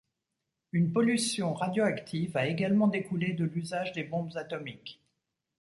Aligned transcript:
Une 0.71 0.91
pollution 0.91 1.53
radioactive 1.53 2.35
a 2.35 2.47
également 2.47 2.87
découlé 2.87 3.33
de 3.33 3.45
l'usage 3.45 3.91
des 3.91 4.03
bombes 4.03 4.35
atomiques. 4.35 4.99